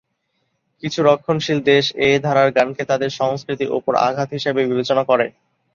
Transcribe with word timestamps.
কিছু 0.83 0.99
রক্ষণশীল 1.03 1.59
দেশ 1.71 1.85
এ 2.01 2.19
ধারার 2.23 2.49
গানকে 2.51 2.83
তাদের 2.85 3.09
সংস্কৃতির 3.19 3.73
উপর 3.77 3.93
আঘাত 4.07 4.29
হিসেবে 4.33 4.61
বিবেচনা 4.63 5.03
করে। 5.09 5.25